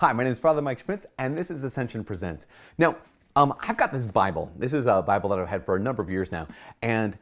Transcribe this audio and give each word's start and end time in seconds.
Hi, 0.00 0.12
my 0.12 0.22
name 0.22 0.30
is 0.30 0.38
Father 0.38 0.62
Mike 0.62 0.78
Schmitz, 0.78 1.06
and 1.18 1.36
this 1.36 1.50
is 1.50 1.64
Ascension 1.64 2.04
Presents. 2.04 2.46
Now, 2.78 2.98
um, 3.34 3.52
I've 3.58 3.76
got 3.76 3.90
this 3.90 4.06
Bible. 4.06 4.52
This 4.56 4.72
is 4.72 4.86
a 4.86 5.02
Bible 5.02 5.28
that 5.30 5.40
I've 5.40 5.48
had 5.48 5.64
for 5.64 5.74
a 5.74 5.80
number 5.80 6.00
of 6.00 6.08
years 6.08 6.30
now, 6.30 6.46
and 6.82 7.18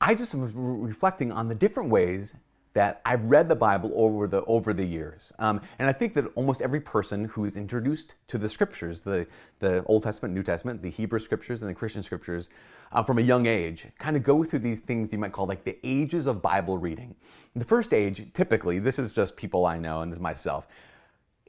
I 0.00 0.16
just 0.16 0.34
was 0.34 0.50
reflecting 0.54 1.30
on 1.30 1.46
the 1.46 1.54
different 1.54 1.88
ways 1.88 2.34
that 2.72 3.00
I've 3.04 3.22
read 3.26 3.48
the 3.48 3.54
Bible 3.54 3.92
over 3.94 4.26
the 4.26 4.42
over 4.46 4.74
the 4.74 4.84
years, 4.84 5.32
um, 5.38 5.60
and 5.78 5.88
I 5.88 5.92
think 5.92 6.14
that 6.14 6.24
almost 6.34 6.62
every 6.62 6.80
person 6.80 7.26
who 7.26 7.44
is 7.44 7.54
introduced 7.56 8.16
to 8.26 8.38
the 8.38 8.48
Scriptures, 8.48 9.02
the 9.02 9.28
the 9.60 9.84
Old 9.84 10.02
Testament, 10.02 10.34
New 10.34 10.42
Testament, 10.42 10.82
the 10.82 10.90
Hebrew 10.90 11.20
Scriptures, 11.20 11.62
and 11.62 11.70
the 11.70 11.74
Christian 11.74 12.02
Scriptures, 12.02 12.48
uh, 12.90 13.04
from 13.04 13.18
a 13.18 13.22
young 13.22 13.46
age, 13.46 13.86
kind 14.00 14.16
of 14.16 14.24
go 14.24 14.42
through 14.42 14.58
these 14.58 14.80
things 14.80 15.12
you 15.12 15.18
might 15.20 15.30
call 15.30 15.46
like 15.46 15.62
the 15.62 15.78
ages 15.84 16.26
of 16.26 16.42
Bible 16.42 16.76
reading. 16.76 17.14
The 17.54 17.64
first 17.64 17.94
age, 17.94 18.32
typically, 18.32 18.80
this 18.80 18.98
is 18.98 19.12
just 19.12 19.36
people 19.36 19.64
I 19.64 19.78
know 19.78 20.00
and 20.00 20.10
this 20.10 20.16
is 20.16 20.20
myself 20.20 20.66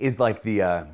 is 0.04 0.20
like 0.20 0.44
the 0.44 0.62
uh, 0.62 0.86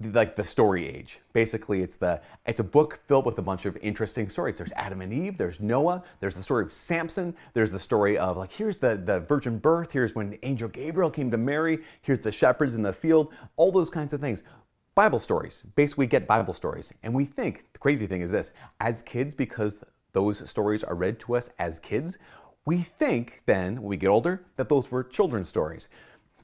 like 0.00 0.36
the 0.36 0.44
story 0.44 0.86
age. 0.86 1.18
Basically, 1.32 1.82
it's 1.82 1.96
the 1.96 2.20
it's 2.46 2.60
a 2.60 2.64
book 2.64 3.00
filled 3.08 3.26
with 3.26 3.36
a 3.38 3.42
bunch 3.42 3.66
of 3.66 3.76
interesting 3.78 4.28
stories. 4.28 4.56
There's 4.56 4.72
Adam 4.76 5.00
and 5.00 5.12
Eve. 5.12 5.36
There's 5.36 5.58
Noah. 5.58 6.04
There's 6.20 6.36
the 6.36 6.42
story 6.42 6.62
of 6.62 6.72
Samson. 6.72 7.34
There's 7.54 7.72
the 7.72 7.78
story 7.80 8.16
of 8.16 8.36
like 8.36 8.52
here's 8.52 8.78
the 8.78 8.96
the 8.96 9.20
virgin 9.20 9.58
birth. 9.58 9.90
Here's 9.90 10.14
when 10.14 10.38
angel 10.44 10.68
Gabriel 10.68 11.10
came 11.10 11.28
to 11.32 11.36
Mary. 11.36 11.80
Here's 12.02 12.20
the 12.20 12.30
shepherds 12.30 12.76
in 12.76 12.82
the 12.82 12.92
field. 12.92 13.34
All 13.56 13.72
those 13.72 13.90
kinds 13.90 14.12
of 14.12 14.20
things. 14.20 14.44
Bible 14.94 15.18
stories. 15.18 15.66
Basically, 15.74 16.04
we 16.04 16.06
get 16.06 16.26
Bible 16.26 16.54
stories, 16.54 16.92
and 17.02 17.12
we 17.12 17.24
think 17.24 17.72
the 17.72 17.78
crazy 17.80 18.06
thing 18.06 18.20
is 18.20 18.30
this: 18.30 18.52
as 18.78 19.02
kids, 19.02 19.34
because 19.34 19.82
those 20.12 20.48
stories 20.48 20.84
are 20.84 20.94
read 20.94 21.18
to 21.20 21.34
us 21.34 21.50
as 21.58 21.80
kids, 21.80 22.16
we 22.64 22.78
think 22.78 23.42
then 23.46 23.74
when 23.76 23.90
we 23.90 23.96
get 23.96 24.08
older 24.08 24.44
that 24.54 24.68
those 24.68 24.88
were 24.90 25.02
children's 25.02 25.48
stories. 25.48 25.88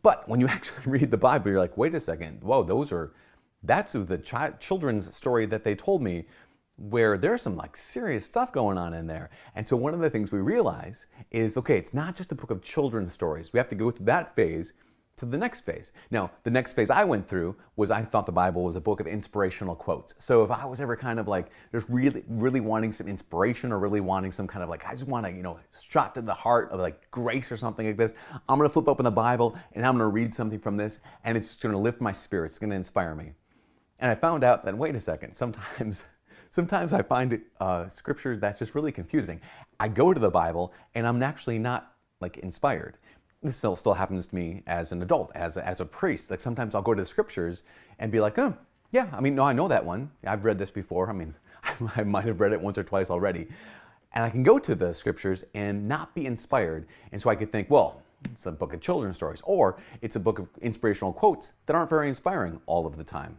But 0.02 0.28
when 0.28 0.40
you 0.40 0.46
actually 0.56 0.90
read 0.90 1.10
the 1.10 1.18
Bible, 1.18 1.50
you're 1.50 1.60
like, 1.60 1.76
wait 1.76 1.94
a 1.94 2.00
second, 2.00 2.42
whoa, 2.42 2.62
those 2.62 2.92
are, 2.92 3.12
that's 3.62 3.92
the 3.92 4.18
chi- 4.18 4.52
children's 4.58 5.14
story 5.14 5.46
that 5.46 5.64
they 5.64 5.74
told 5.74 6.02
me 6.02 6.26
where 6.76 7.16
there's 7.16 7.42
some 7.42 7.56
like 7.56 7.76
serious 7.76 8.24
stuff 8.24 8.52
going 8.52 8.78
on 8.78 8.94
in 8.94 9.06
there. 9.06 9.30
And 9.54 9.66
so 9.66 9.76
one 9.76 9.94
of 9.94 10.00
the 10.00 10.10
things 10.10 10.32
we 10.32 10.40
realize 10.40 11.06
is, 11.30 11.56
okay, 11.56 11.76
it's 11.78 11.94
not 11.94 12.16
just 12.16 12.32
a 12.32 12.34
book 12.34 12.50
of 12.50 12.62
children's 12.62 13.12
stories. 13.12 13.52
We 13.52 13.58
have 13.58 13.68
to 13.68 13.76
go 13.76 13.90
through 13.90 14.06
that 14.06 14.34
phase 14.34 14.72
to 15.22 15.26
the 15.26 15.38
next 15.38 15.60
phase. 15.60 15.92
Now, 16.10 16.32
the 16.42 16.50
next 16.50 16.72
phase 16.74 16.90
I 16.90 17.04
went 17.04 17.28
through 17.28 17.54
was 17.76 17.92
I 17.92 18.02
thought 18.02 18.26
the 18.26 18.32
Bible 18.32 18.64
was 18.64 18.74
a 18.74 18.80
book 18.80 18.98
of 18.98 19.06
inspirational 19.06 19.76
quotes. 19.76 20.14
So 20.18 20.42
if 20.42 20.50
I 20.50 20.64
was 20.64 20.80
ever 20.80 20.96
kind 20.96 21.20
of 21.20 21.28
like 21.28 21.46
just 21.70 21.88
really, 21.88 22.24
really 22.28 22.58
wanting 22.58 22.92
some 22.92 23.06
inspiration 23.06 23.70
or 23.70 23.78
really 23.78 24.00
wanting 24.00 24.32
some 24.32 24.48
kind 24.48 24.64
of 24.64 24.68
like, 24.68 24.84
I 24.84 24.90
just 24.90 25.06
want 25.06 25.24
to, 25.26 25.32
you 25.32 25.44
know, 25.44 25.60
shot 25.80 26.14
to 26.16 26.22
the 26.22 26.34
heart 26.34 26.72
of 26.72 26.80
like 26.80 27.08
grace 27.12 27.52
or 27.52 27.56
something 27.56 27.86
like 27.86 27.96
this, 27.96 28.14
I'm 28.48 28.58
going 28.58 28.68
to 28.68 28.72
flip 28.72 28.88
open 28.88 29.04
the 29.04 29.12
Bible 29.12 29.56
and 29.74 29.86
I'm 29.86 29.96
going 29.96 30.04
to 30.04 30.12
read 30.12 30.34
something 30.34 30.58
from 30.58 30.76
this 30.76 30.98
and 31.22 31.38
it's 31.38 31.54
going 31.54 31.72
to 31.72 31.78
lift 31.78 32.00
my 32.00 32.12
spirit. 32.12 32.46
It's 32.46 32.58
going 32.58 32.70
to 32.70 32.76
inspire 32.76 33.14
me. 33.14 33.32
And 34.00 34.10
I 34.10 34.16
found 34.16 34.42
out 34.42 34.64
that, 34.64 34.76
wait 34.76 34.96
a 34.96 35.00
second, 35.00 35.34
sometimes 35.34 36.04
sometimes 36.50 36.92
I 36.92 37.02
find 37.02 37.40
uh, 37.60 37.88
scripture 37.88 38.36
that's 38.36 38.58
just 38.58 38.74
really 38.74 38.90
confusing. 38.90 39.40
I 39.78 39.86
go 39.86 40.12
to 40.12 40.20
the 40.20 40.30
Bible 40.30 40.72
and 40.96 41.06
I'm 41.06 41.22
actually 41.22 41.60
not 41.60 41.92
like 42.20 42.38
inspired 42.38 42.98
this 43.42 43.56
still, 43.56 43.76
still 43.76 43.94
happens 43.94 44.26
to 44.26 44.34
me 44.34 44.62
as 44.66 44.92
an 44.92 45.02
adult, 45.02 45.32
as 45.34 45.56
a, 45.56 45.66
as 45.66 45.80
a 45.80 45.84
priest. 45.84 46.30
Like 46.30 46.40
sometimes 46.40 46.74
I'll 46.74 46.82
go 46.82 46.94
to 46.94 47.02
the 47.02 47.06
scriptures 47.06 47.64
and 47.98 48.12
be 48.12 48.20
like, 48.20 48.38
oh, 48.38 48.56
yeah, 48.90 49.08
I 49.12 49.20
mean, 49.20 49.34
no, 49.34 49.42
I 49.42 49.52
know 49.52 49.68
that 49.68 49.84
one. 49.84 50.10
I've 50.24 50.44
read 50.44 50.58
this 50.58 50.70
before. 50.70 51.10
I 51.10 51.12
mean, 51.12 51.34
I 51.96 52.04
might 52.04 52.24
have 52.24 52.40
read 52.40 52.52
it 52.52 52.60
once 52.60 52.78
or 52.78 52.84
twice 52.84 53.10
already. 53.10 53.48
And 54.12 54.24
I 54.24 54.30
can 54.30 54.42
go 54.42 54.58
to 54.58 54.74
the 54.74 54.94
scriptures 54.94 55.44
and 55.54 55.88
not 55.88 56.14
be 56.14 56.26
inspired. 56.26 56.86
And 57.10 57.20
so 57.20 57.30
I 57.30 57.34
could 57.34 57.50
think, 57.50 57.70
well, 57.70 58.02
it's 58.26 58.46
a 58.46 58.52
book 58.52 58.72
of 58.72 58.80
children's 58.80 59.16
stories, 59.16 59.40
or 59.44 59.78
it's 60.00 60.16
a 60.16 60.20
book 60.20 60.38
of 60.38 60.48
inspirational 60.60 61.12
quotes 61.12 61.54
that 61.66 61.74
aren't 61.74 61.90
very 61.90 62.08
inspiring 62.08 62.60
all 62.66 62.86
of 62.86 62.96
the 62.96 63.04
time. 63.04 63.36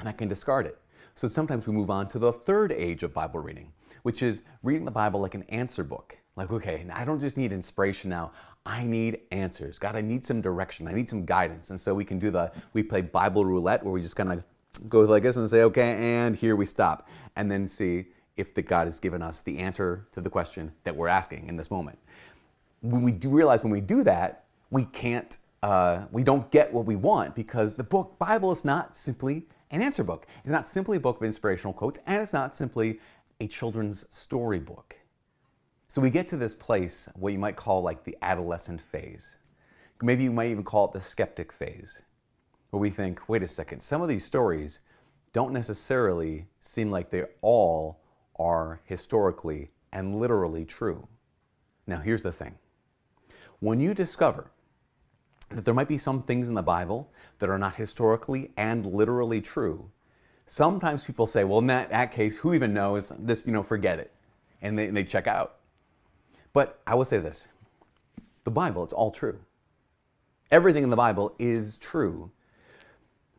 And 0.00 0.08
I 0.08 0.12
can 0.12 0.28
discard 0.28 0.66
it. 0.66 0.78
So 1.14 1.28
sometimes 1.28 1.66
we 1.66 1.72
move 1.72 1.90
on 1.90 2.08
to 2.08 2.18
the 2.18 2.32
third 2.32 2.72
age 2.72 3.02
of 3.02 3.14
Bible 3.14 3.40
reading, 3.40 3.72
which 4.02 4.22
is 4.22 4.42
reading 4.62 4.84
the 4.84 4.90
Bible 4.90 5.20
like 5.20 5.34
an 5.34 5.44
answer 5.44 5.84
book. 5.84 6.18
Like, 6.36 6.50
okay, 6.50 6.86
I 6.92 7.04
don't 7.04 7.20
just 7.20 7.36
need 7.36 7.52
inspiration 7.52 8.10
now. 8.10 8.32
I 8.64 8.84
need 8.84 9.20
answers. 9.32 9.78
God, 9.78 9.96
I 9.96 10.00
need 10.00 10.24
some 10.24 10.40
direction. 10.40 10.86
I 10.88 10.92
need 10.92 11.10
some 11.10 11.24
guidance. 11.24 11.70
And 11.70 11.80
so 11.80 11.94
we 11.94 12.04
can 12.04 12.18
do 12.18 12.30
the, 12.30 12.52
we 12.72 12.82
play 12.82 13.02
Bible 13.02 13.44
roulette 13.44 13.82
where 13.82 13.92
we 13.92 14.00
just 14.00 14.16
kind 14.16 14.32
of 14.32 14.44
go 14.88 15.00
like 15.00 15.22
this 15.22 15.36
and 15.36 15.48
say, 15.50 15.62
okay, 15.64 15.94
and 15.94 16.36
here 16.36 16.56
we 16.56 16.64
stop. 16.64 17.08
And 17.36 17.50
then 17.50 17.66
see 17.68 18.06
if 18.36 18.54
the 18.54 18.62
God 18.62 18.86
has 18.86 18.98
given 18.98 19.20
us 19.20 19.40
the 19.42 19.58
answer 19.58 20.06
to 20.12 20.20
the 20.20 20.30
question 20.30 20.72
that 20.84 20.96
we're 20.96 21.08
asking 21.08 21.48
in 21.48 21.56
this 21.56 21.70
moment. 21.70 21.98
When 22.80 23.02
we 23.02 23.12
do 23.12 23.28
realize 23.28 23.62
when 23.62 23.72
we 23.72 23.80
do 23.80 24.02
that, 24.04 24.44
we 24.70 24.84
can't, 24.86 25.36
uh, 25.62 26.06
we 26.10 26.24
don't 26.24 26.50
get 26.50 26.72
what 26.72 26.86
we 26.86 26.96
want 26.96 27.34
because 27.34 27.74
the 27.74 27.84
book, 27.84 28.18
Bible 28.18 28.52
is 28.52 28.64
not 28.64 28.94
simply 28.94 29.44
an 29.70 29.82
answer 29.82 30.02
book. 30.02 30.26
It's 30.44 30.52
not 30.52 30.64
simply 30.64 30.96
a 30.96 31.00
book 31.00 31.18
of 31.18 31.24
inspirational 31.24 31.72
quotes, 31.72 31.98
and 32.06 32.22
it's 32.22 32.32
not 32.32 32.54
simply 32.54 33.00
a 33.40 33.46
children's 33.46 34.06
storybook. 34.10 34.96
So 35.92 36.00
we 36.00 36.08
get 36.08 36.26
to 36.28 36.38
this 36.38 36.54
place, 36.54 37.06
what 37.16 37.34
you 37.34 37.38
might 37.38 37.54
call 37.54 37.82
like 37.82 38.02
the 38.02 38.16
adolescent 38.22 38.80
phase. 38.80 39.36
Maybe 40.00 40.24
you 40.24 40.32
might 40.32 40.50
even 40.50 40.64
call 40.64 40.86
it 40.86 40.92
the 40.92 41.02
skeptic 41.02 41.52
phase, 41.52 42.00
where 42.70 42.80
we 42.80 42.88
think, 42.88 43.28
wait 43.28 43.42
a 43.42 43.46
second, 43.46 43.80
some 43.80 44.00
of 44.00 44.08
these 44.08 44.24
stories 44.24 44.80
don't 45.34 45.52
necessarily 45.52 46.46
seem 46.60 46.90
like 46.90 47.10
they 47.10 47.24
all 47.42 48.00
are 48.38 48.80
historically 48.84 49.70
and 49.92 50.18
literally 50.18 50.64
true. 50.64 51.06
Now, 51.86 51.98
here's 51.98 52.22
the 52.22 52.32
thing 52.32 52.54
when 53.60 53.78
you 53.78 53.92
discover 53.92 54.50
that 55.50 55.66
there 55.66 55.74
might 55.74 55.88
be 55.88 55.98
some 55.98 56.22
things 56.22 56.48
in 56.48 56.54
the 56.54 56.62
Bible 56.62 57.12
that 57.38 57.50
are 57.50 57.58
not 57.58 57.74
historically 57.74 58.50
and 58.56 58.86
literally 58.86 59.42
true, 59.42 59.90
sometimes 60.46 61.04
people 61.04 61.26
say, 61.26 61.44
well, 61.44 61.58
in 61.58 61.66
that, 61.66 61.90
that 61.90 62.12
case, 62.12 62.38
who 62.38 62.54
even 62.54 62.72
knows? 62.72 63.12
This, 63.18 63.44
you 63.44 63.52
know, 63.52 63.62
forget 63.62 63.98
it. 63.98 64.10
And 64.62 64.78
they, 64.78 64.86
and 64.86 64.96
they 64.96 65.04
check 65.04 65.26
out. 65.26 65.56
But 66.52 66.80
I 66.86 66.94
will 66.94 67.04
say 67.04 67.18
this 67.18 67.48
the 68.44 68.50
Bible, 68.50 68.84
it's 68.84 68.92
all 68.92 69.10
true. 69.10 69.38
Everything 70.50 70.84
in 70.84 70.90
the 70.90 70.96
Bible 70.96 71.34
is 71.38 71.76
true, 71.76 72.30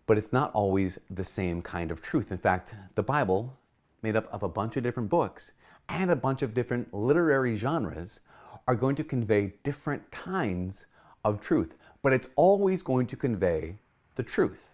but 0.07 0.17
it's 0.17 0.33
not 0.33 0.51
always 0.53 0.99
the 1.09 1.23
same 1.23 1.61
kind 1.61 1.91
of 1.91 2.01
truth. 2.01 2.31
In 2.31 2.37
fact, 2.37 2.73
the 2.95 3.03
Bible, 3.03 3.55
made 4.01 4.15
up 4.15 4.27
of 4.33 4.43
a 4.43 4.49
bunch 4.49 4.77
of 4.77 4.83
different 4.83 5.09
books 5.09 5.53
and 5.89 6.09
a 6.09 6.15
bunch 6.15 6.41
of 6.41 6.53
different 6.53 6.93
literary 6.93 7.55
genres, 7.55 8.21
are 8.67 8.75
going 8.75 8.95
to 8.95 9.03
convey 9.03 9.53
different 9.63 10.09
kinds 10.11 10.85
of 11.25 11.41
truth, 11.41 11.75
but 12.01 12.13
it's 12.13 12.29
always 12.35 12.81
going 12.81 13.05
to 13.07 13.15
convey 13.15 13.75
the 14.15 14.23
truth. 14.23 14.69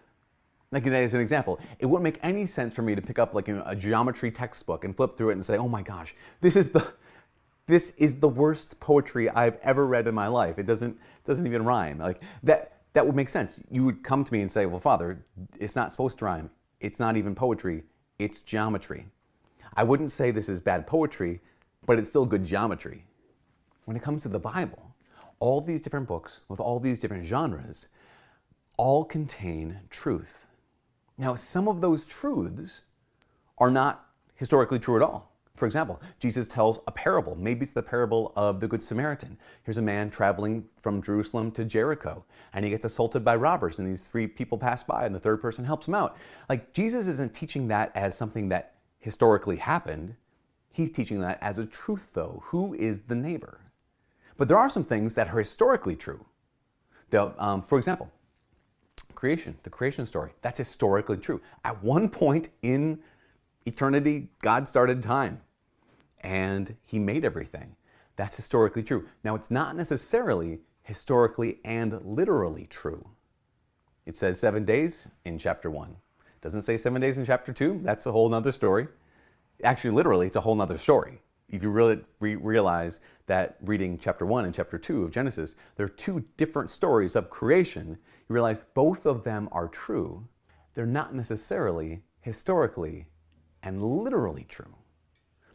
Like 0.70 0.86
as 0.86 1.14
an 1.14 1.20
example, 1.20 1.58
it 1.80 1.86
wouldn't 1.86 2.04
make 2.04 2.18
any 2.22 2.46
sense 2.46 2.74
for 2.74 2.82
me 2.82 2.94
to 2.94 3.02
pick 3.02 3.18
up 3.18 3.34
like 3.34 3.48
a 3.48 3.74
geometry 3.76 4.30
textbook 4.30 4.84
and 4.84 4.96
flip 4.96 5.16
through 5.16 5.30
it 5.30 5.32
and 5.32 5.44
say, 5.44 5.58
"Oh 5.58 5.68
my 5.68 5.82
gosh, 5.82 6.14
this 6.40 6.54
is 6.54 6.70
the 6.70 6.92
this 7.70 7.90
is 7.96 8.16
the 8.16 8.28
worst 8.28 8.80
poetry 8.80 9.30
I've 9.30 9.58
ever 9.62 9.86
read 9.86 10.06
in 10.06 10.14
my 10.14 10.26
life. 10.26 10.58
It 10.58 10.66
doesn't 10.66 10.98
doesn't 11.24 11.46
even 11.46 11.64
rhyme. 11.64 11.98
Like 11.98 12.20
that 12.42 12.80
that 12.92 13.06
would 13.06 13.16
make 13.16 13.28
sense. 13.28 13.60
You 13.70 13.84
would 13.84 14.02
come 14.02 14.24
to 14.24 14.32
me 14.32 14.40
and 14.42 14.50
say, 14.50 14.66
"Well, 14.66 14.80
Father, 14.80 15.24
it's 15.58 15.76
not 15.76 15.92
supposed 15.92 16.18
to 16.18 16.24
rhyme. 16.24 16.50
It's 16.80 16.98
not 16.98 17.16
even 17.16 17.34
poetry. 17.34 17.84
It's 18.18 18.42
geometry." 18.42 19.06
I 19.74 19.84
wouldn't 19.84 20.10
say 20.10 20.30
this 20.30 20.48
is 20.48 20.60
bad 20.60 20.86
poetry, 20.86 21.40
but 21.86 21.98
it's 21.98 22.10
still 22.10 22.26
good 22.26 22.44
geometry. 22.44 23.06
When 23.84 23.96
it 23.96 24.02
comes 24.02 24.24
to 24.24 24.28
the 24.28 24.40
Bible, 24.40 24.94
all 25.38 25.60
these 25.60 25.80
different 25.80 26.08
books 26.08 26.42
with 26.48 26.60
all 26.60 26.80
these 26.80 26.98
different 26.98 27.24
genres 27.24 27.86
all 28.76 29.04
contain 29.04 29.80
truth. 29.90 30.46
Now, 31.16 31.34
some 31.34 31.68
of 31.68 31.80
those 31.80 32.04
truths 32.04 32.82
are 33.58 33.70
not 33.70 34.06
historically 34.34 34.78
true 34.78 34.96
at 34.96 35.02
all. 35.02 35.29
For 35.60 35.66
example, 35.66 36.00
Jesus 36.18 36.48
tells 36.48 36.80
a 36.86 36.90
parable. 36.90 37.36
Maybe 37.36 37.64
it's 37.64 37.74
the 37.74 37.82
parable 37.82 38.32
of 38.34 38.60
the 38.60 38.66
Good 38.66 38.82
Samaritan. 38.82 39.36
Here's 39.62 39.76
a 39.76 39.82
man 39.82 40.08
traveling 40.08 40.64
from 40.80 41.02
Jerusalem 41.02 41.50
to 41.52 41.66
Jericho, 41.66 42.24
and 42.54 42.64
he 42.64 42.70
gets 42.70 42.86
assaulted 42.86 43.26
by 43.26 43.36
robbers, 43.36 43.78
and 43.78 43.86
these 43.86 44.06
three 44.06 44.26
people 44.26 44.56
pass 44.56 44.82
by, 44.82 45.04
and 45.04 45.14
the 45.14 45.20
third 45.20 45.42
person 45.42 45.66
helps 45.66 45.86
him 45.86 45.92
out. 45.92 46.16
Like, 46.48 46.72
Jesus 46.72 47.06
isn't 47.08 47.34
teaching 47.34 47.68
that 47.68 47.94
as 47.94 48.16
something 48.16 48.48
that 48.48 48.76
historically 49.00 49.56
happened. 49.56 50.16
He's 50.72 50.90
teaching 50.90 51.20
that 51.20 51.38
as 51.42 51.58
a 51.58 51.66
truth, 51.66 52.14
though. 52.14 52.42
Who 52.46 52.72
is 52.72 53.02
the 53.02 53.14
neighbor? 53.14 53.60
But 54.38 54.48
there 54.48 54.56
are 54.56 54.70
some 54.70 54.84
things 54.84 55.14
that 55.16 55.28
are 55.28 55.38
historically 55.38 55.94
true. 55.94 56.24
Um, 57.12 57.60
for 57.60 57.76
example, 57.76 58.10
creation, 59.14 59.58
the 59.62 59.68
creation 59.68 60.06
story, 60.06 60.30
that's 60.40 60.56
historically 60.56 61.18
true. 61.18 61.42
At 61.66 61.84
one 61.84 62.08
point 62.08 62.48
in 62.62 63.00
eternity, 63.66 64.30
God 64.40 64.66
started 64.66 65.02
time 65.02 65.42
and 66.20 66.76
he 66.82 66.98
made 66.98 67.24
everything. 67.24 67.76
That's 68.16 68.36
historically 68.36 68.82
true. 68.82 69.06
Now, 69.24 69.34
it's 69.34 69.50
not 69.50 69.76
necessarily 69.76 70.60
historically 70.82 71.60
and 71.64 72.00
literally 72.04 72.66
true. 72.66 73.08
It 74.06 74.16
says 74.16 74.38
seven 74.40 74.64
days 74.64 75.08
in 75.24 75.38
chapter 75.38 75.70
one. 75.70 75.96
It 76.20 76.40
doesn't 76.40 76.62
say 76.62 76.76
seven 76.76 77.00
days 77.00 77.18
in 77.18 77.24
chapter 77.24 77.52
two. 77.52 77.80
That's 77.82 78.06
a 78.06 78.12
whole 78.12 78.28
nother 78.28 78.52
story. 78.52 78.88
Actually, 79.62 79.90
literally, 79.90 80.26
it's 80.26 80.36
a 80.36 80.40
whole 80.40 80.54
nother 80.54 80.78
story. 80.78 81.20
if 81.48 81.62
you 81.62 81.70
really 81.70 82.00
re- 82.20 82.36
realize 82.36 83.00
that 83.26 83.56
reading 83.62 83.98
chapter 83.98 84.24
1 84.24 84.44
and 84.44 84.54
chapter 84.54 84.78
2 84.78 85.04
of 85.04 85.10
Genesis, 85.10 85.54
there 85.76 85.86
are 85.86 85.88
two 85.88 86.24
different 86.36 86.70
stories 86.70 87.16
of 87.16 87.30
creation, 87.30 87.98
you 88.28 88.34
realize 88.34 88.62
both 88.74 89.06
of 89.06 89.24
them 89.24 89.48
are 89.52 89.68
true. 89.68 90.26
They're 90.74 90.86
not 90.86 91.14
necessarily 91.14 92.02
historically 92.20 93.06
and 93.62 93.82
literally 93.82 94.44
true, 94.48 94.74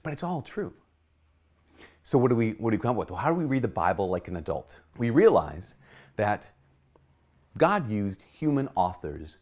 but 0.05 0.13
it's 0.13 0.23
all 0.23 0.43
true. 0.43 0.71
So 2.03 2.19
what 2.19 2.29
do 2.29 2.35
we 2.35 2.51
what 2.51 2.69
do 2.69 2.77
we 2.77 2.81
come 2.81 2.91
up 2.91 2.97
with? 2.97 3.09
Well, 3.09 3.19
how 3.19 3.29
do 3.29 3.35
we 3.35 3.45
read 3.45 3.63
the 3.63 3.67
Bible 3.67 4.07
like 4.07 4.27
an 4.27 4.35
adult? 4.35 4.79
We 4.99 5.09
realize 5.09 5.73
that 6.15 6.51
God 7.57 7.89
used 7.89 8.21
human 8.21 8.69
authors 8.75 9.39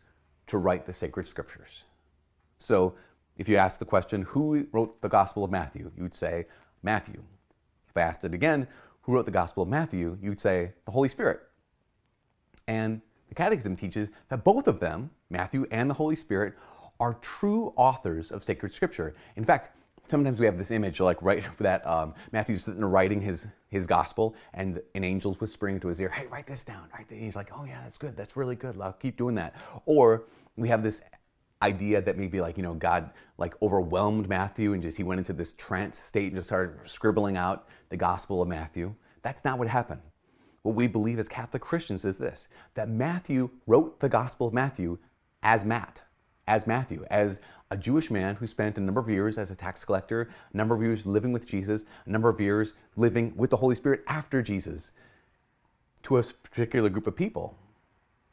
to 0.48 0.58
write 0.58 0.86
the 0.86 0.94
sacred 0.94 1.26
scriptures. 1.26 1.84
So 2.60 2.96
if 3.36 3.50
you 3.50 3.58
ask 3.58 3.78
the 3.78 3.86
question, 3.86 4.22
who 4.22 4.66
wrote 4.72 5.02
the 5.02 5.10
Gospel 5.10 5.44
of 5.44 5.52
Matthew? 5.52 5.92
You 5.98 6.04
would 6.04 6.16
say, 6.16 6.46
Matthew. 6.82 7.22
If 7.90 7.98
I 7.98 8.02
asked 8.02 8.24
it 8.24 8.34
again, 8.34 8.66
who 9.02 9.14
wrote 9.14 9.26
the 9.26 9.32
Gospel 9.32 9.64
of 9.64 9.70
Matthew? 9.70 10.18
You 10.22 10.30
would 10.30 10.40
say, 10.40 10.72
the 10.86 10.92
Holy 10.92 11.10
Spirit. 11.10 11.42
And 12.68 13.02
the 13.28 13.36
Catechism 13.36 13.76
teaches 13.76 14.12
that 14.30 14.46
both 14.46 14.68
of 14.68 14.80
them, 14.80 15.12
Matthew 15.30 15.66
and 15.72 15.90
the 15.90 15.96
Holy 15.96 16.16
Spirit, 16.16 16.54
are 17.02 17.16
true 17.16 17.74
authors 17.76 18.32
of 18.32 18.44
sacred 18.46 18.74
scripture. 18.74 19.14
In 19.36 19.44
fact, 19.44 19.72
sometimes 20.08 20.40
we 20.40 20.46
have 20.46 20.58
this 20.58 20.72
image 20.72 21.00
like 21.00 21.22
right 21.22 21.46
that 21.60 21.86
um, 21.88 22.14
Matthew's 22.32 22.64
sitting 22.64 22.84
writing 22.84 23.22
his 23.22 23.48
his 23.70 23.88
gospel 23.88 24.36
and 24.54 24.82
an 24.96 25.04
angel's 25.04 25.40
whispering 25.40 25.76
into 25.76 25.88
his 25.88 26.00
ear, 26.00 26.10
"Hey, 26.10 26.28
write 26.28 26.48
this 26.48 26.64
down." 26.64 26.88
Right? 26.94 27.06
He's 27.10 27.36
like, 27.36 27.50
"Oh 27.56 27.64
yeah, 27.66 27.82
that's 27.84 27.98
good. 27.98 28.16
That's 28.16 28.38
really 28.38 28.56
good. 28.56 28.80
I'll 28.80 28.94
keep 28.94 29.18
doing 29.18 29.36
that." 29.36 29.56
Or 29.86 30.24
we 30.56 30.68
have 30.70 30.84
this 30.84 31.02
idea 31.62 32.02
that 32.02 32.18
maybe 32.18 32.42
like 32.42 32.58
you 32.58 32.64
know 32.64 32.74
God 32.74 33.12
like 33.38 33.56
overwhelmed 33.62 34.28
Matthew 34.28 34.74
and 34.74 34.82
just 34.82 34.98
he 34.98 35.04
went 35.04 35.20
into 35.20 35.34
this 35.34 35.54
trance 35.54 35.98
state 35.98 36.28
and 36.28 36.36
just 36.36 36.48
started 36.48 36.88
scribbling 36.88 37.38
out 37.38 37.68
the 37.90 37.98
Gospel 37.98 38.42
of 38.42 38.48
Matthew. 38.48 38.94
That's 39.22 39.44
not 39.46 39.58
what 39.58 39.68
happened. 39.68 40.02
What 40.64 40.76
we 40.76 40.88
believe 40.88 41.20
as 41.20 41.28
Catholic 41.28 41.62
Christians 41.62 42.06
is 42.06 42.18
this: 42.18 42.50
that 42.76 42.90
Matthew 42.90 43.50
wrote 43.66 44.00
the 44.00 44.10
Gospel 44.10 44.48
of 44.48 44.54
Matthew 44.54 44.98
as 45.42 45.66
Matt, 45.66 46.03
as 46.48 46.68
Matthew, 46.68 47.06
as 47.10 47.40
a 47.72 47.78
Jewish 47.78 48.12
man 48.12 48.36
who 48.36 48.48
spent 48.48 48.78
a 48.78 48.82
number 48.82 49.00
of 49.00 49.10
years 49.10 49.38
as 49.38 49.50
a 49.52 49.56
tax 49.56 49.84
collector, 49.86 50.30
a 50.54 50.58
number 50.58 50.76
of 50.76 50.82
years 50.82 51.06
living 51.06 51.32
with 51.32 51.48
Jesus, 51.48 51.86
a 52.06 52.10
number 52.10 52.30
of 52.30 52.40
years 52.40 52.74
living 52.96 53.34
with 53.36 53.50
the 53.50 53.58
Holy 53.58 53.76
Spirit 53.76 54.04
after 54.08 54.42
Jesus 54.42 54.92
to 56.04 56.18
a 56.18 56.24
particular 56.24 56.90
group 56.90 57.08
of 57.08 57.16
people. 57.16 57.58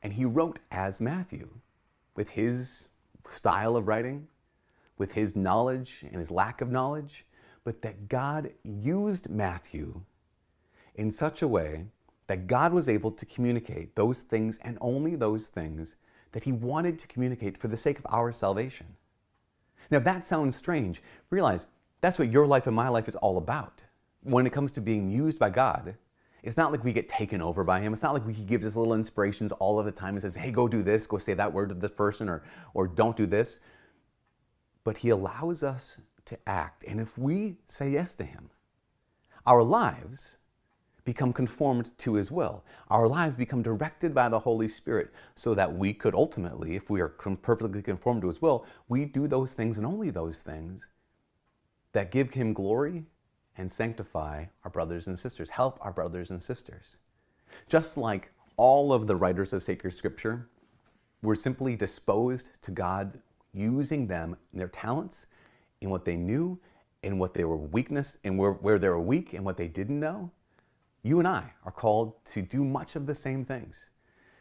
And 0.03 0.13
he 0.13 0.25
wrote 0.25 0.59
as 0.71 1.01
Matthew 1.01 1.49
with 2.17 2.31
his 2.31 2.89
style 3.29 3.77
of 3.77 3.87
writing, 3.87 4.27
with 4.99 5.13
his 5.13 5.37
knowledge 5.37 6.05
and 6.11 6.17
his 6.17 6.31
lack 6.31 6.61
of 6.61 6.71
knowledge, 6.71 7.25
but 7.65 7.83
that 7.83 8.09
God 8.09 8.53
used 8.65 9.31
Matthew 9.31 10.03
in 10.95 11.13
such 11.13 11.43
a 11.43 11.49
way 11.49 11.87
that 12.27 12.47
God 12.47 12.73
was 12.73 12.89
able 12.89 13.11
to 13.13 13.27
communicate 13.27 13.97
those 13.97 14.23
things 14.23 14.59
and 14.63 14.79
only 14.81 15.15
those 15.15 15.49
things 15.49 15.97
that 16.33 16.45
he 16.45 16.53
wanted 16.53 16.99
to 16.99 17.09
communicate 17.09 17.59
for 17.59 17.69
the 17.69 17.77
sake 17.77 17.99
of 17.99 18.07
our 18.11 18.33
salvation. 18.33 18.87
Now, 19.91 19.99
if 19.99 20.05
that 20.05 20.25
sounds 20.25 20.57
strange, 20.57 21.03
realize 21.31 21.67
that's 22.01 22.19
what 22.19 22.31
your 22.31 22.47
life 22.47 22.67
and 22.67 22.77
my 22.77 22.89
life 22.89 23.09
is 23.09 23.17
all 23.17 23.39
about. 23.39 23.83
When 24.23 24.47
it 24.47 24.53
comes 24.53 24.71
to 24.73 24.81
being 24.81 25.11
used 25.11 25.39
by 25.39 25.51
God, 25.51 25.97
it's 26.43 26.57
not 26.57 26.73
like 26.73 26.85
we 26.85 26.93
get 26.93 27.09
taken 27.09 27.43
over 27.43 27.65
by 27.65 27.81
him. 27.81 27.93
It's 27.93 28.03
not 28.03 28.15
like 28.15 28.29
he 28.29 28.45
gives 28.45 28.65
us 28.65 28.77
little 28.77 28.95
inspirations 28.95 29.53
all 29.53 29.79
of 29.79 29.85
the 29.85 29.93
time 29.93 30.15
and 30.15 30.23
says, 30.23 30.37
hey, 30.37 30.51
go 30.51 30.69
do 30.69 30.83
this, 30.83 31.07
go 31.07 31.19
say 31.19 31.35
that 31.35 31.53
word 31.53 31.69
to 31.71 31.75
this 31.75 31.91
person, 31.91 32.29
or, 32.29 32.43
or 32.73 32.87
don't 32.87 33.17
do 33.17 33.27
this. 33.27 33.61
But 34.85 34.97
he 34.97 35.11
allows 35.11 35.63
us 35.63 35.99
to 36.27 36.39
act. 36.47 36.85
And 36.85 37.01
if 37.01 37.19
we 37.19 37.57
say 37.67 37.91
yes 37.91 38.15
to 38.15 38.25
him, 38.25 38.51
our 39.47 39.63
lives 39.63 40.39
become 41.05 41.33
conformed 41.33 41.97
to 41.99 42.15
his 42.15 42.31
will. 42.31 42.65
Our 42.89 43.09
lives 43.09 43.37
become 43.37 43.63
directed 43.63 44.15
by 44.15 44.29
the 44.29 44.39
Holy 44.39 44.69
Spirit 44.69 45.13
so 45.35 45.55
that 45.55 45.75
we 45.75 45.93
could 45.93 46.15
ultimately, 46.15 46.77
if 46.77 46.91
we 46.91 47.01
are 47.01 47.09
perfectly 47.09 47.83
conformed 47.83 48.23
to 48.23 48.29
his 48.29 48.43
will, 48.43 48.67
we 48.89 49.05
do 49.05 49.27
those 49.27 49.55
things 49.55 49.79
and 49.79 49.87
only 49.87 50.11
those 50.11 50.43
things 50.43 50.89
that 51.93 52.11
give 52.11 52.33
him 52.33 52.53
glory 52.53 53.05
and 53.57 53.71
sanctify 53.71 54.45
our 54.65 54.71
brothers 54.71 55.07
and 55.07 55.19
sisters, 55.19 55.51
help 55.51 55.79
our 55.81 55.93
brothers 55.93 56.31
and 56.31 56.43
sisters. 56.43 56.99
Just 57.69 57.97
like 57.97 58.31
all 58.57 58.93
of 58.93 59.07
the 59.07 59.17
writers 59.17 59.53
of 59.53 59.63
sacred 59.63 59.93
scripture 59.93 60.49
were 61.23 61.37
simply 61.37 61.77
disposed 61.77 62.51
to 62.63 62.71
God 62.71 63.21
using 63.53 64.07
them 64.07 64.37
their 64.53 64.69
talents, 64.69 65.27
in 65.81 65.91
what 65.91 66.05
they 66.05 66.17
knew, 66.17 66.59
in 67.03 67.19
what 67.19 67.35
they 67.35 67.45
were 67.45 67.57
weakness, 67.57 68.19
and 68.25 68.39
where, 68.39 68.53
where 68.53 68.79
they 68.79 68.89
were 68.89 69.01
weak 69.01 69.33
and 69.33 69.45
what 69.45 69.57
they 69.57 69.67
didn't 69.67 69.99
know, 69.99 70.31
you 71.03 71.19
and 71.19 71.27
I 71.27 71.53
are 71.65 71.73
called 71.73 72.25
to 72.27 72.43
do 72.43 72.65
much 72.65 72.97
of 72.97 73.07
the 73.07 73.15
same 73.15 73.45
things. 73.45 73.91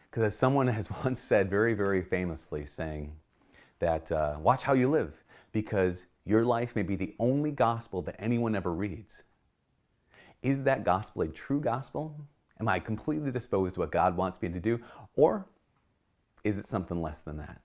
Because 0.09 0.23
as 0.23 0.35
someone 0.35 0.67
has 0.67 0.89
once 1.03 1.19
said 1.19 1.49
very, 1.49 1.73
very 1.73 2.01
famously, 2.01 2.65
saying 2.65 3.15
that 3.79 4.11
uh, 4.11 4.37
watch 4.41 4.63
how 4.63 4.73
you 4.73 4.89
live, 4.89 5.23
because 5.51 6.05
your 6.25 6.43
life 6.43 6.75
may 6.75 6.83
be 6.83 6.95
the 6.95 7.15
only 7.19 7.51
gospel 7.51 8.01
that 8.03 8.15
anyone 8.19 8.55
ever 8.55 8.73
reads. 8.73 9.23
Is 10.41 10.63
that 10.63 10.83
gospel 10.83 11.23
a 11.23 11.27
true 11.27 11.59
gospel? 11.59 12.15
Am 12.59 12.67
I 12.67 12.79
completely 12.79 13.31
disposed 13.31 13.75
to 13.75 13.81
what 13.81 13.91
God 13.91 14.15
wants 14.15 14.41
me 14.41 14.49
to 14.49 14.59
do? 14.59 14.79
Or 15.15 15.47
is 16.43 16.57
it 16.57 16.65
something 16.65 17.01
less 17.01 17.19
than 17.19 17.37
that? 17.37 17.61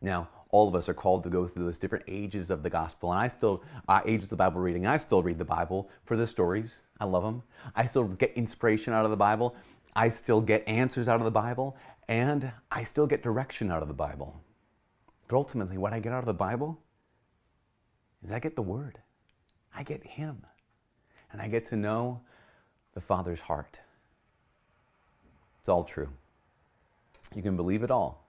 Now, 0.00 0.28
all 0.50 0.68
of 0.68 0.74
us 0.74 0.88
are 0.88 0.94
called 0.94 1.24
to 1.24 1.30
go 1.30 1.46
through 1.46 1.64
those 1.64 1.78
different 1.78 2.04
ages 2.08 2.50
of 2.50 2.62
the 2.62 2.70
gospel, 2.70 3.12
and 3.12 3.20
I 3.20 3.28
still, 3.28 3.62
uh, 3.88 4.00
ages 4.06 4.32
of 4.32 4.38
Bible 4.38 4.60
reading, 4.60 4.86
I 4.86 4.96
still 4.96 5.22
read 5.22 5.38
the 5.38 5.44
Bible 5.44 5.90
for 6.04 6.16
the 6.16 6.26
stories. 6.26 6.82
I 7.00 7.04
love 7.04 7.22
them. 7.22 7.42
I 7.74 7.86
still 7.86 8.04
get 8.04 8.32
inspiration 8.34 8.92
out 8.92 9.04
of 9.04 9.10
the 9.10 9.16
Bible. 9.16 9.54
I 9.94 10.08
still 10.08 10.40
get 10.40 10.66
answers 10.68 11.08
out 11.08 11.20
of 11.20 11.24
the 11.24 11.30
Bible, 11.30 11.76
and 12.08 12.52
I 12.70 12.84
still 12.84 13.06
get 13.06 13.22
direction 13.22 13.70
out 13.70 13.82
of 13.82 13.88
the 13.88 13.94
Bible. 13.94 14.40
But 15.26 15.36
ultimately, 15.36 15.78
what 15.78 15.92
I 15.92 16.00
get 16.00 16.12
out 16.12 16.20
of 16.20 16.26
the 16.26 16.34
Bible 16.34 16.78
is 18.22 18.32
I 18.32 18.38
get 18.38 18.56
the 18.56 18.62
Word. 18.62 18.98
I 19.74 19.82
get 19.82 20.04
Him. 20.04 20.44
And 21.30 21.42
I 21.42 21.48
get 21.48 21.66
to 21.66 21.76
know 21.76 22.22
the 22.94 23.00
Father's 23.00 23.40
heart. 23.40 23.80
It's 25.60 25.68
all 25.68 25.84
true. 25.84 26.08
You 27.34 27.42
can 27.42 27.56
believe 27.56 27.82
it 27.82 27.90
all. 27.90 28.28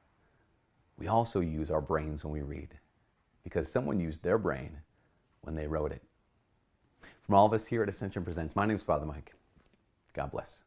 We 0.97 1.07
also 1.07 1.39
use 1.39 1.71
our 1.71 1.81
brains 1.81 2.23
when 2.23 2.33
we 2.33 2.41
read 2.41 2.77
because 3.43 3.71
someone 3.71 3.99
used 3.99 4.21
their 4.21 4.37
brain 4.37 4.79
when 5.41 5.55
they 5.55 5.65
wrote 5.65 5.93
it. 5.93 6.03
From 7.29 7.35
all 7.35 7.45
of 7.45 7.53
us 7.53 7.67
here 7.67 7.83
at 7.83 7.89
Ascension 7.89 8.23
Presents, 8.23 8.55
my 8.55 8.65
name 8.65 8.75
is 8.75 8.81
Father 8.81 9.05
Mike. 9.05 9.35
God 10.13 10.31
bless. 10.31 10.63